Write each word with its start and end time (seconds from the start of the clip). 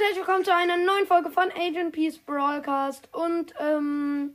Und 0.00 0.06
herzlich 0.06 0.26
willkommen 0.26 0.44
zu 0.46 0.54
einer 0.54 0.78
neuen 0.78 1.06
Folge 1.06 1.28
von 1.28 1.52
Agent 1.52 1.92
Peace 1.92 2.16
Broadcast. 2.16 3.12
Und 3.12 3.52
ähm, 3.60 4.34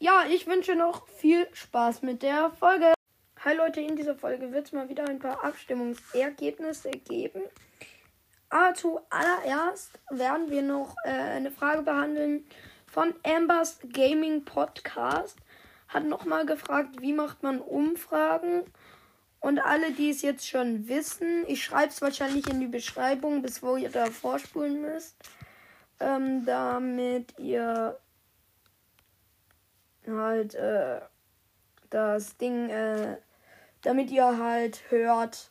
ja, 0.00 0.24
ich 0.28 0.48
wünsche 0.48 0.74
noch 0.74 1.06
viel 1.06 1.46
Spaß 1.52 2.02
mit 2.02 2.24
der 2.24 2.50
Folge. 2.58 2.94
Hi 3.44 3.54
Leute, 3.54 3.80
in 3.80 3.94
dieser 3.94 4.16
Folge 4.16 4.50
wird 4.50 4.66
es 4.66 4.72
mal 4.72 4.88
wieder 4.88 5.08
ein 5.08 5.20
paar 5.20 5.44
Abstimmungsergebnisse 5.44 6.90
geben. 6.90 7.42
Aber 8.48 8.74
zuallererst 8.74 10.00
werden 10.10 10.50
wir 10.50 10.62
noch 10.62 10.96
äh, 11.04 11.10
eine 11.10 11.52
Frage 11.52 11.82
behandeln 11.82 12.44
von 12.84 13.14
Ambers 13.22 13.78
Gaming 13.92 14.44
Podcast. 14.44 15.38
Hat 15.86 16.06
nochmal 16.06 16.44
gefragt, 16.44 17.00
wie 17.00 17.12
macht 17.12 17.44
man 17.44 17.60
Umfragen? 17.60 18.64
Und 19.44 19.58
alle, 19.58 19.92
die 19.92 20.08
es 20.08 20.22
jetzt 20.22 20.48
schon 20.48 20.88
wissen, 20.88 21.44
ich 21.46 21.62
schreibe 21.62 21.88
es 21.88 22.00
wahrscheinlich 22.00 22.48
in 22.48 22.60
die 22.60 22.66
Beschreibung, 22.66 23.42
bis 23.42 23.62
wo 23.62 23.76
ihr 23.76 23.90
da 23.90 24.06
vorspulen 24.06 24.80
müsst, 24.80 25.16
ähm, 26.00 26.46
damit 26.46 27.38
ihr 27.38 28.00
halt 30.06 30.54
äh, 30.54 31.02
das 31.90 32.38
Ding, 32.38 32.70
äh, 32.70 33.18
damit 33.82 34.10
ihr 34.10 34.38
halt 34.38 34.80
hört, 34.88 35.50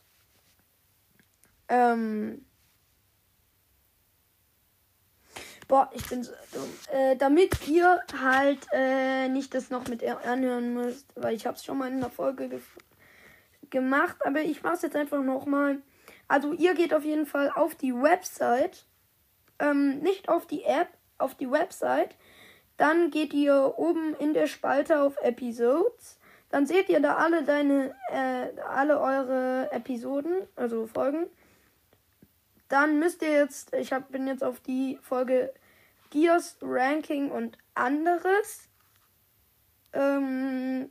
ähm, 1.68 2.44
Boah, 5.68 5.88
ich 5.94 6.04
bin 6.08 6.24
so 6.24 6.32
dumm. 6.52 6.68
Äh, 6.92 7.14
damit 7.14 7.68
ihr 7.68 8.00
halt 8.20 8.66
äh, 8.72 9.28
nicht 9.28 9.54
das 9.54 9.70
noch 9.70 9.86
mit 9.86 10.02
anhören 10.02 10.74
müsst, 10.74 11.06
weil 11.14 11.36
ich 11.36 11.46
habe 11.46 11.56
es 11.56 11.64
schon 11.64 11.78
mal 11.78 11.92
in 11.92 12.00
der 12.00 12.10
Folge 12.10 12.48
gefunden 12.48 12.93
gemacht, 13.74 14.16
aber 14.24 14.40
ich 14.40 14.62
mache 14.62 14.76
es 14.76 14.82
jetzt 14.82 14.96
einfach 14.96 15.22
nochmal. 15.22 15.82
Also 16.28 16.52
ihr 16.52 16.74
geht 16.74 16.94
auf 16.94 17.04
jeden 17.04 17.26
Fall 17.26 17.50
auf 17.50 17.74
die 17.74 17.92
Website, 17.92 18.86
ähm, 19.58 19.98
nicht 19.98 20.28
auf 20.28 20.46
die 20.46 20.62
App, 20.64 20.88
auf 21.18 21.34
die 21.34 21.50
Website. 21.50 22.16
Dann 22.78 23.10
geht 23.10 23.34
ihr 23.34 23.74
oben 23.76 24.14
in 24.14 24.32
der 24.32 24.46
Spalte 24.46 25.02
auf 25.02 25.16
Episodes. 25.22 26.18
Dann 26.50 26.66
seht 26.66 26.88
ihr 26.88 27.00
da 27.00 27.16
alle 27.16 27.42
deine, 27.42 27.94
äh, 28.10 28.60
alle 28.62 29.00
eure 29.00 29.68
Episoden, 29.72 30.46
also 30.56 30.86
Folgen. 30.86 31.26
Dann 32.68 32.98
müsst 32.98 33.22
ihr 33.22 33.32
jetzt, 33.32 33.74
ich 33.74 33.92
hab, 33.92 34.10
bin 34.10 34.26
jetzt 34.26 34.44
auf 34.44 34.60
die 34.60 34.98
Folge 35.02 35.52
Gears 36.10 36.56
Ranking 36.62 37.30
und 37.30 37.58
anderes. 37.74 38.68
Ähm, 39.92 40.90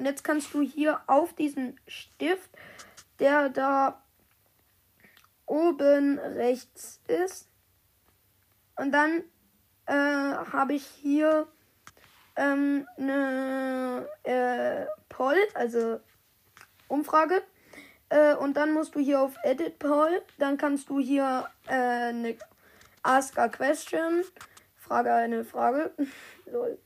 und 0.00 0.06
jetzt 0.06 0.24
kannst 0.24 0.54
du 0.54 0.62
hier 0.62 1.02
auf 1.08 1.34
diesen 1.34 1.78
Stift, 1.86 2.50
der 3.18 3.50
da 3.50 4.02
oben 5.44 6.18
rechts 6.18 7.02
ist, 7.06 7.50
und 8.76 8.92
dann 8.92 9.24
äh, 9.84 9.92
habe 9.92 10.72
ich 10.72 10.86
hier 10.86 11.48
ähm, 12.34 12.88
eine 12.96 14.08
äh, 14.22 14.86
Poll, 15.10 15.36
also 15.52 16.00
Umfrage. 16.88 17.42
Äh, 18.08 18.36
und 18.36 18.56
dann 18.56 18.72
musst 18.72 18.94
du 18.94 19.00
hier 19.00 19.20
auf 19.20 19.34
Edit 19.44 19.78
Poll. 19.78 20.22
Dann 20.38 20.56
kannst 20.56 20.88
du 20.88 20.98
hier 20.98 21.46
äh, 21.66 21.74
eine 21.74 22.38
Ask 23.02 23.38
a 23.38 23.48
Question. 23.48 24.24
Frage 24.76 25.12
eine 25.12 25.44
Frage. 25.44 25.92
Lol. 26.46 26.78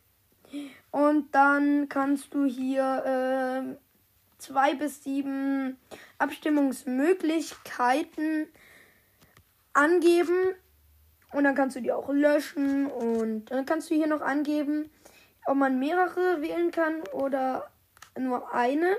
Und 0.90 1.34
dann 1.34 1.88
kannst 1.88 2.34
du 2.34 2.44
hier 2.44 3.04
äh, 3.04 3.62
zwei 4.38 4.74
bis 4.74 5.02
sieben 5.02 5.78
Abstimmungsmöglichkeiten 6.18 8.48
angeben. 9.72 10.54
Und 11.32 11.44
dann 11.44 11.54
kannst 11.54 11.76
du 11.76 11.80
die 11.80 11.92
auch 11.92 12.10
löschen. 12.10 12.86
Und 12.86 13.46
dann 13.46 13.64
kannst 13.66 13.90
du 13.90 13.94
hier 13.94 14.06
noch 14.06 14.20
angeben, 14.20 14.90
ob 15.46 15.56
man 15.56 15.78
mehrere 15.78 16.42
wählen 16.42 16.70
kann 16.70 17.00
oder 17.12 17.70
nur 18.18 18.54
eine. 18.54 18.96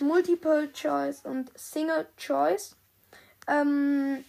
Multiple 0.00 0.72
Choice 0.72 1.24
und 1.24 1.50
Single 1.58 2.06
Choice. 2.16 2.76
Ähm, 3.46 4.24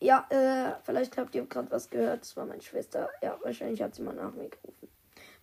ja, 0.00 0.26
äh, 0.30 0.82
vielleicht 0.84 1.16
habt 1.16 1.34
ihr 1.34 1.46
gerade 1.46 1.70
was 1.70 1.88
gehört. 1.88 2.22
Das 2.22 2.36
war 2.36 2.46
meine 2.46 2.62
Schwester. 2.62 3.08
Ja, 3.22 3.38
wahrscheinlich 3.42 3.80
hat 3.80 3.94
sie 3.94 4.02
mal 4.02 4.14
nach 4.14 4.32
mir 4.32 4.48
gerufen. 4.48 4.91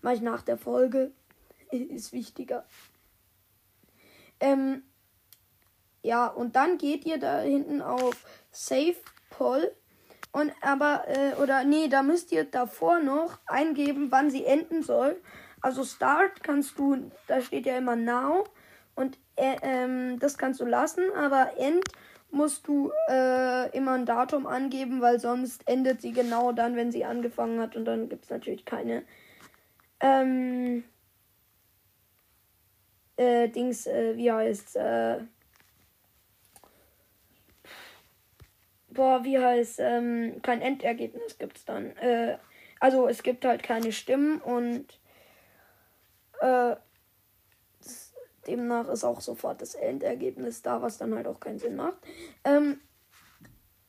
Mach 0.02 0.14
ich 0.14 0.22
nach 0.22 0.42
der 0.42 0.58
Folge. 0.58 1.12
Ist 1.72 2.14
wichtiger. 2.14 2.66
Ähm, 4.40 4.84
ja, 6.02 6.28
und 6.28 6.56
dann 6.56 6.78
geht 6.78 7.06
ihr 7.06 7.20
da 7.20 7.42
hinten 7.42 7.82
auf 7.82 8.16
Save 8.52 8.96
Poll. 9.30 9.72
Und 10.32 10.52
aber, 10.62 11.06
äh, 11.08 11.42
oder 11.42 11.64
nee, 11.64 11.88
da 11.88 12.04
müsst 12.04 12.32
ihr 12.32 12.44
davor 12.44 13.00
noch 13.00 13.40
eingeben, 13.48 14.12
wann 14.12 14.30
sie 14.30 14.46
enden 14.46 14.84
soll. 14.84 15.20
Also 15.62 15.84
Start 15.84 16.44
kannst 16.44 16.78
du, 16.80 17.12
da 17.28 17.42
steht 17.42 17.66
ja 17.66 17.78
immer 17.78 17.96
Now. 17.96 18.46
Und 18.96 19.18
äh, 19.36 19.56
ähm, 19.62 20.20
das 20.20 20.38
kannst 20.38 20.60
du 20.60 20.66
lassen, 20.66 21.04
aber 21.16 21.58
End 21.58 21.84
musst 22.32 22.68
du 22.68 22.92
äh, 23.10 23.76
immer 23.76 23.94
ein 23.94 24.06
Datum 24.06 24.46
angeben, 24.46 25.02
weil 25.02 25.20
sonst 25.20 25.68
endet 25.68 26.02
sie 26.02 26.12
genau 26.12 26.52
dann, 26.52 26.76
wenn 26.76 26.92
sie 26.92 27.06
angefangen 27.06 27.60
hat. 27.60 27.76
Und 27.76 27.86
dann 27.86 28.10
gibt 28.10 28.26
es 28.26 28.30
natürlich 28.30 28.66
keine 28.66 29.04
ähm, 30.00 30.84
äh, 33.18 33.50
Dings, 33.50 33.86
äh, 33.88 34.16
wie 34.16 34.32
heißt, 34.32 34.76
äh, 34.78 35.20
boah, 38.90 39.24
wie 39.24 39.38
heißt, 39.40 39.80
ähm, 39.80 40.42
kein 40.42 40.62
Endergebnis 40.62 41.38
gibt's 41.38 41.66
dann. 41.66 41.96
Äh, 41.98 42.38
also 42.80 43.08
es 43.08 43.24
gibt 43.24 43.46
halt 43.46 43.64
keine 43.64 43.92
Stimmen 43.92 44.40
und 44.42 45.00
äh, 46.40 46.76
demnach 48.48 48.88
ist 48.88 49.04
auch 49.04 49.22
sofort 49.22 49.62
das 49.62 49.76
Endergebnis 49.76 50.62
da, 50.62 50.82
was 50.82 50.98
dann 50.98 51.14
halt 51.14 51.28
auch 51.28 51.40
keinen 51.40 51.60
Sinn 51.60 51.76
macht. 51.76 51.98
Ähm, 52.44 52.80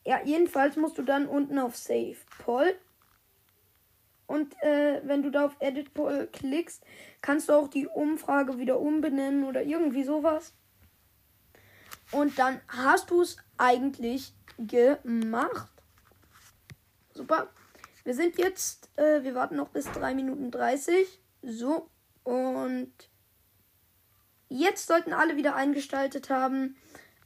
ja, 0.05 0.19
jedenfalls 0.23 0.75
musst 0.75 0.97
du 0.97 1.03
dann 1.03 1.27
unten 1.27 1.57
auf 1.59 1.75
Save 1.75 2.17
Poll 2.43 2.75
und 4.31 4.55
äh, 4.63 5.01
wenn 5.03 5.23
du 5.23 5.29
da 5.29 5.45
auf 5.45 5.57
Edit 5.59 5.93
Poll 5.93 6.29
klickst, 6.31 6.85
kannst 7.21 7.49
du 7.49 7.53
auch 7.53 7.67
die 7.67 7.85
Umfrage 7.85 8.57
wieder 8.57 8.79
umbenennen 8.79 9.43
oder 9.43 9.61
irgendwie 9.61 10.05
sowas. 10.05 10.53
Und 12.11 12.39
dann 12.39 12.61
hast 12.69 13.11
du 13.11 13.21
es 13.21 13.35
eigentlich 13.57 14.33
gemacht. 14.57 15.69
Super. 17.13 17.49
Wir 18.05 18.13
sind 18.13 18.37
jetzt, 18.37 18.89
äh, 18.97 19.21
wir 19.23 19.35
warten 19.35 19.57
noch 19.57 19.67
bis 19.67 19.91
3 19.91 20.15
Minuten 20.15 20.49
30. 20.49 21.19
So. 21.41 21.89
Und 22.23 22.93
jetzt 24.47 24.87
sollten 24.87 25.11
alle 25.11 25.35
wieder 25.35 25.55
eingestaltet 25.55 26.29
haben. 26.29 26.77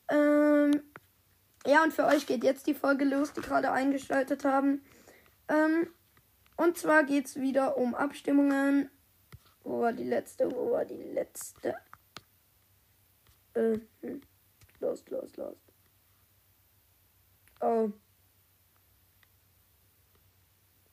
Ähm, 0.10 0.82
ja, 1.68 1.84
und 1.84 1.94
für 1.94 2.06
euch 2.06 2.26
geht 2.26 2.44
jetzt 2.44 2.66
die 2.66 2.74
Folge 2.74 3.06
los, 3.06 3.32
die 3.32 3.42
gerade 3.42 3.72
eingestaltet 3.72 4.44
haben. 4.44 4.84
Ähm, 5.50 5.88
und 6.58 6.78
zwar 6.78 7.04
geht 7.04 7.26
es 7.26 7.36
wieder 7.36 7.78
um 7.78 7.96
Abstimmungen. 7.96 8.90
Wo 9.64 9.82
war 9.82 9.94
die 9.94 10.04
letzte? 10.04 10.52
Wo 10.52 10.72
war 10.72 10.86
die 10.86 11.02
letzte? 11.02 11.76
Äh, 13.54 13.80
hm. 14.02 14.22
Los, 14.80 15.04
los, 15.10 15.36
los. 15.38 15.58
Oh. 17.62 17.92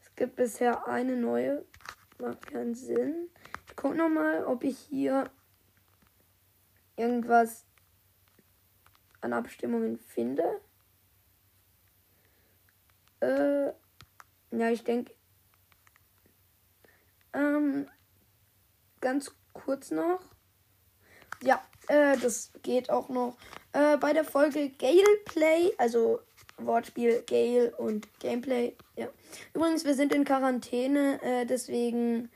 Es 0.00 0.14
gibt 0.14 0.36
bisher 0.36 0.86
eine 0.88 1.16
neue. 1.16 1.64
Macht 2.18 2.46
keinen 2.46 2.74
Sinn. 2.74 3.28
Ich 3.66 3.76
guck 3.76 3.94
nochmal, 3.94 4.44
ob 4.44 4.64
ich 4.64 4.78
hier 4.78 5.30
irgendwas 6.96 7.66
an 9.20 9.32
Abstimmungen 9.32 9.98
finde. 9.98 10.60
Äh, 13.20 13.72
ja, 14.50 14.70
ich 14.70 14.84
denke, 14.84 15.14
ähm, 17.34 17.86
ganz 19.00 19.34
kurz 19.52 19.90
noch. 19.90 20.20
Ja, 21.42 21.62
äh, 21.88 22.16
das 22.18 22.52
geht 22.62 22.90
auch 22.90 23.08
noch. 23.08 23.36
Äh, 23.72 23.96
bei 23.96 24.12
der 24.12 24.24
Folge 24.24 24.70
Galeplay, 24.70 25.72
also 25.78 26.20
Wortspiel 26.58 27.22
Gale 27.26 27.74
und 27.76 28.08
Gameplay. 28.20 28.76
Ja. 28.96 29.08
Übrigens, 29.54 29.84
wir 29.84 29.94
sind 29.94 30.14
in 30.14 30.24
Quarantäne, 30.24 31.20
äh, 31.22 31.46
deswegen 31.46 32.30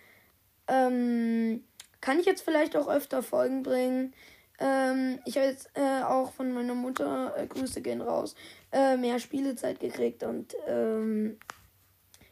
ähm, 0.69 1.65
kann 2.01 2.19
ich 2.19 2.27
jetzt 2.27 2.43
vielleicht 2.43 2.77
auch 2.77 2.89
öfter 2.89 3.23
Folgen 3.23 3.63
bringen. 3.63 4.15
Ähm, 4.59 5.19
ich 5.27 5.37
habe 5.37 5.49
jetzt 5.49 5.71
äh, 5.75 6.03
auch 6.03 6.33
von 6.33 6.53
meiner 6.53 6.75
Mutter, 6.75 7.35
äh, 7.37 7.47
Grüße 7.47 7.83
gehen 7.83 8.01
raus, 8.01 8.35
äh, 8.73 8.97
mehr 8.97 9.19
Spielezeit 9.19 9.81
gekriegt 9.81 10.23
und 10.23 10.55
ähm, 10.67 11.39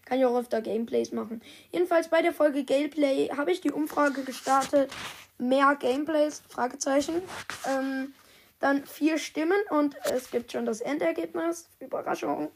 kann 0.05 0.19
ich 0.19 0.25
auch 0.25 0.39
öfter 0.39 0.61
Gameplays 0.61 1.13
machen. 1.13 1.43
Jedenfalls 1.73 2.09
bei 2.09 2.23
der 2.23 2.33
Folge 2.33 2.65
Gameplay 2.65 3.29
habe 3.29 3.53
ich 3.53 3.61
die 3.61 3.71
Umfrage 3.71 4.23
gestartet. 4.23 4.91
Mehr 5.39 5.77
Gameplays? 5.79 6.43
Fragezeichen. 6.49 7.23
Ähm, 7.69 8.15
dann 8.61 8.85
vier 8.87 9.19
Stimmen 9.19 9.61
und 9.71 9.97
es 10.05 10.31
gibt 10.31 10.53
schon 10.53 10.65
das 10.65 10.81
Endergebnis. 10.81 11.69
Überraschung. 11.81 12.51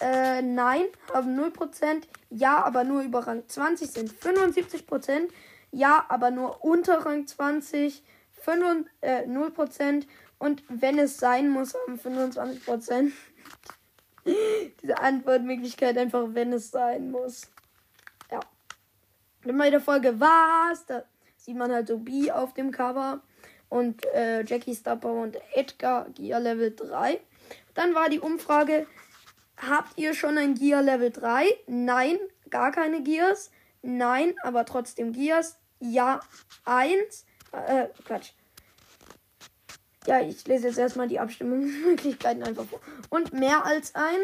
Äh, 0.00 0.42
nein, 0.42 0.84
haben 1.12 1.38
0%. 1.38 2.02
Ja, 2.30 2.64
aber 2.64 2.84
nur 2.84 3.02
über 3.02 3.26
Rang 3.26 3.42
20 3.46 3.90
sind 3.90 4.12
75%. 4.12 5.28
Ja, 5.72 6.06
aber 6.08 6.30
nur 6.30 6.64
unter 6.64 7.04
Rang 7.04 7.26
20 7.26 8.02
5, 8.40 8.86
äh, 9.00 9.26
0%. 9.26 10.06
Und 10.38 10.62
wenn 10.68 10.98
es 10.98 11.18
sein 11.18 11.50
muss, 11.50 11.74
haben 11.74 11.98
25%. 11.98 13.12
Diese 14.82 14.98
Antwortmöglichkeit 14.98 15.96
einfach, 15.98 16.26
wenn 16.28 16.52
es 16.52 16.70
sein 16.70 17.10
muss. 17.10 17.42
Ja. 18.30 18.40
Dann 19.44 19.58
bei 19.58 19.70
der 19.70 19.80
Folge 19.80 20.18
was? 20.20 20.86
Da 20.86 21.04
sieht 21.36 21.56
man 21.56 21.72
halt 21.72 21.88
so 21.88 21.98
B 21.98 22.30
auf 22.30 22.54
dem 22.54 22.70
Cover 22.70 23.22
und 23.68 24.04
äh, 24.06 24.44
Jackie 24.44 24.74
Stapper 24.74 25.12
und 25.12 25.38
Edgar 25.54 26.08
Gear 26.10 26.40
Level 26.40 26.74
3. 26.74 27.20
Dann 27.74 27.94
war 27.94 28.08
die 28.08 28.20
Umfrage, 28.20 28.86
habt 29.56 29.96
ihr 29.96 30.14
schon 30.14 30.36
ein 30.36 30.54
Gear 30.54 30.82
Level 30.82 31.10
3? 31.10 31.46
Nein, 31.66 32.18
gar 32.50 32.72
keine 32.72 33.02
Gears. 33.02 33.50
Nein, 33.82 34.34
aber 34.42 34.66
trotzdem 34.66 35.12
Gears. 35.12 35.58
Ja, 35.78 36.20
1. 36.64 37.24
Äh, 37.52 37.86
Quatsch. 38.04 38.32
Ja, 40.06 40.20
ich 40.20 40.46
lese 40.46 40.68
jetzt 40.68 40.78
erstmal 40.78 41.08
die 41.08 41.20
Abstimmungsmöglichkeiten 41.20 42.42
einfach 42.42 42.64
vor. 42.64 42.80
Und 43.10 43.32
mehr 43.32 43.64
als 43.64 43.94
1. 43.94 44.16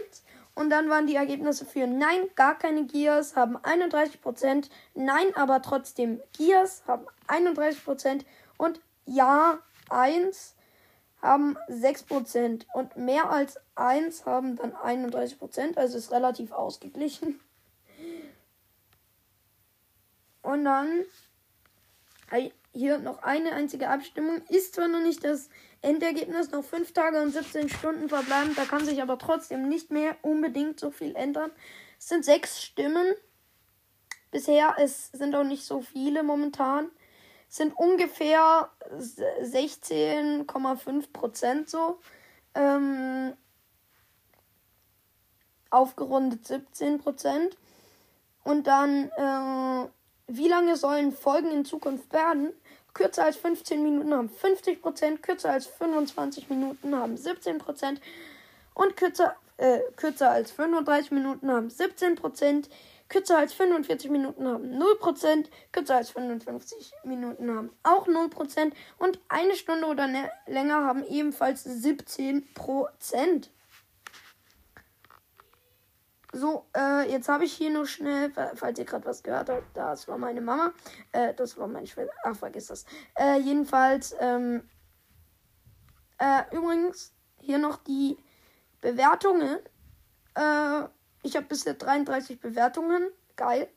Und 0.54 0.70
dann 0.70 0.88
waren 0.88 1.06
die 1.06 1.16
Ergebnisse 1.16 1.66
für 1.66 1.86
Nein, 1.86 2.20
gar 2.34 2.56
keine 2.58 2.86
Gears, 2.86 3.36
haben 3.36 3.58
31%. 3.58 4.70
Nein, 4.94 5.36
aber 5.36 5.60
trotzdem 5.60 6.20
Gears, 6.36 6.82
haben 6.86 7.06
31%. 7.28 8.24
Und 8.56 8.80
ja 9.04 9.58
1 9.90 10.56
haben 11.20 11.56
6% 11.68 12.66
und 12.74 12.96
mehr 12.96 13.30
als 13.30 13.58
1 13.74 14.26
haben 14.26 14.56
dann 14.56 14.72
31%, 14.72 15.76
also 15.76 15.98
ist 15.98 16.12
relativ 16.12 16.52
ausgeglichen. 16.52 17.40
Und 20.42 20.64
dann 20.64 21.04
hier 22.76 22.98
noch 22.98 23.22
eine 23.22 23.52
einzige 23.52 23.88
Abstimmung. 23.88 24.42
Ist 24.48 24.74
zwar 24.74 24.88
noch 24.88 25.00
nicht 25.00 25.24
das 25.24 25.48
Endergebnis, 25.82 26.50
noch 26.50 26.64
5 26.64 26.92
Tage 26.92 27.22
und 27.22 27.32
17 27.32 27.68
Stunden 27.68 28.08
verbleiben, 28.08 28.54
da 28.54 28.64
kann 28.64 28.84
sich 28.84 29.02
aber 29.02 29.18
trotzdem 29.18 29.68
nicht 29.68 29.90
mehr 29.90 30.16
unbedingt 30.22 30.80
so 30.80 30.90
viel 30.90 31.14
ändern. 31.16 31.50
Es 31.98 32.08
sind 32.08 32.24
6 32.24 32.62
Stimmen. 32.62 33.14
Bisher, 34.30 34.74
es 34.78 35.10
sind 35.12 35.34
auch 35.34 35.44
nicht 35.44 35.64
so 35.64 35.80
viele 35.80 36.22
momentan 36.22 36.90
sind 37.48 37.74
ungefähr 37.76 38.70
16,5 38.90 41.12
Prozent 41.12 41.70
so. 41.70 42.00
Ähm, 42.54 43.34
aufgerundet 45.70 46.46
17 46.46 46.98
Prozent. 46.98 47.56
Und 48.44 48.66
dann, 48.66 49.10
äh, 49.16 49.88
wie 50.26 50.48
lange 50.48 50.76
sollen 50.76 51.12
Folgen 51.12 51.50
in 51.50 51.64
Zukunft 51.64 52.12
werden? 52.12 52.52
Kürzer 52.94 53.24
als 53.24 53.36
15 53.36 53.82
Minuten 53.82 54.14
haben 54.14 54.28
50 54.30 54.80
Prozent, 54.80 55.22
kürzer 55.22 55.50
als 55.50 55.66
25 55.66 56.48
Minuten 56.48 56.94
haben 56.94 57.16
17 57.16 57.58
Prozent 57.58 58.00
und 58.74 58.96
kürzer, 58.96 59.36
äh, 59.58 59.80
kürzer 59.96 60.30
als 60.30 60.50
35 60.50 61.10
Minuten 61.10 61.50
haben 61.50 61.70
17 61.70 62.14
Prozent. 62.16 62.68
Kürzer 63.08 63.38
als 63.38 63.52
45 63.52 64.10
Minuten 64.10 64.48
haben 64.48 64.82
0%, 64.82 65.48
kürzer 65.70 65.96
als 65.96 66.10
55 66.10 66.92
Minuten 67.04 67.54
haben 67.54 67.70
auch 67.84 68.08
0% 68.08 68.72
und 68.98 69.20
eine 69.28 69.54
Stunde 69.54 69.86
oder 69.86 70.08
länger 70.46 70.84
haben 70.84 71.04
ebenfalls 71.06 71.64
17%. 71.66 72.42
So, 76.36 76.66
äh, 76.76 77.10
jetzt 77.10 77.30
habe 77.30 77.46
ich 77.46 77.54
hier 77.54 77.70
noch 77.70 77.86
schnell, 77.86 78.30
falls 78.56 78.78
ihr 78.78 78.84
gerade 78.84 79.06
was 79.06 79.22
gehört 79.22 79.48
habt, 79.48 79.74
das 79.74 80.06
war 80.06 80.18
meine 80.18 80.42
Mama. 80.42 80.74
Äh, 81.12 81.32
das 81.32 81.56
war 81.56 81.66
meine 81.66 81.86
Schwester. 81.86 82.12
Ach, 82.24 82.36
vergiss 82.36 82.66
das. 82.66 82.84
Äh, 83.18 83.38
jedenfalls, 83.40 84.14
ähm, 84.20 84.68
äh, 86.18 86.42
übrigens, 86.54 87.14
hier 87.40 87.56
noch 87.56 87.78
die 87.78 88.18
Bewertungen. 88.82 89.60
Äh, 90.34 90.82
ich 91.22 91.36
habe 91.36 91.46
bisher 91.46 91.72
33 91.72 92.38
Bewertungen. 92.38 93.08
Geil. 93.36 93.68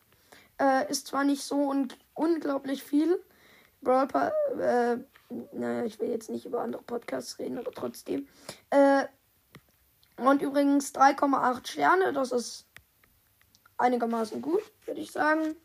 Äh, 0.59 0.91
ist 0.91 1.07
zwar 1.07 1.23
nicht 1.23 1.44
so 1.44 1.69
un 1.69 1.88
unglaublich 2.13 2.83
viel. 2.83 3.23
Brawl 3.81 4.09
äh, 4.59 4.97
naja, 5.53 5.85
ich 5.85 5.97
will 6.01 6.09
jetzt 6.09 6.29
nicht 6.29 6.45
über 6.45 6.59
andere 6.59 6.83
Podcasts 6.83 7.39
reden, 7.39 7.57
aber 7.57 7.71
trotzdem. 7.71 8.27
Äh, 8.69 9.06
und 10.27 10.42
übrigens 10.42 10.94
3,8 10.94 11.68
Sterne. 11.68 12.13
Das 12.13 12.31
ist 12.31 12.68
einigermaßen 13.77 14.42
gut, 14.42 14.62
würde 14.86 15.01
ich 15.01 15.12
sagen. 15.12 15.56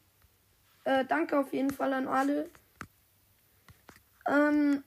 Äh, 0.85 1.05
danke 1.05 1.39
auf 1.39 1.53
jeden 1.53 1.71
Fall 1.71 1.93
an 1.93 2.09
alle. 2.09 2.51
Ähm, 4.27 4.85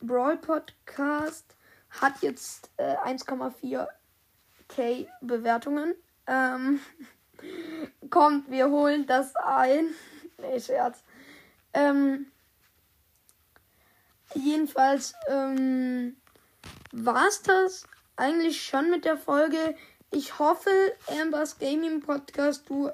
Brawl 0.00 0.36
Podcast 0.38 1.56
hat 1.90 2.20
jetzt 2.22 2.70
äh, 2.76 2.96
1,4 2.96 3.86
K 4.68 5.08
Bewertungen. 5.20 5.94
Ähm, 6.26 6.80
kommt, 8.10 8.50
wir 8.50 8.68
holen 8.70 9.06
das 9.06 9.34
ein. 9.36 9.94
nee, 10.38 10.60
Scherz. 10.60 11.02
Ähm, 11.72 12.30
jedenfalls 14.34 15.14
ähm, 15.28 16.16
es 16.92 17.42
das 17.42 17.86
eigentlich 18.18 18.62
schon 18.62 18.90
mit 18.90 19.04
der 19.04 19.16
Folge. 19.16 19.74
Ich 20.10 20.38
hoffe, 20.38 20.70
Ambers 21.20 21.58
Gaming 21.58 22.00
Podcast, 22.00 22.68
du 22.68 22.90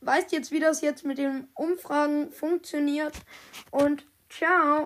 weißt 0.00 0.32
jetzt, 0.32 0.52
wie 0.52 0.60
das 0.60 0.80
jetzt 0.80 1.04
mit 1.04 1.18
den 1.18 1.48
Umfragen 1.54 2.30
funktioniert. 2.30 3.14
Und 3.70 4.04
ciao. 4.28 4.84